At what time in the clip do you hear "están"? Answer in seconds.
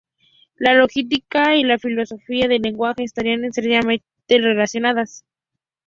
3.03-3.27